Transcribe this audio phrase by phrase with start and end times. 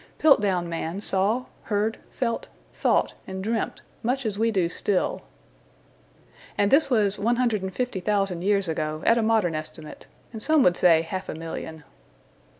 [0.17, 5.21] Piltdown man saw, heard, felt, thought, and dreamt much as we do still.
[6.57, 11.29] And this was 150,000 years ago at a modern estimate, and some would say half
[11.29, 11.83] a million.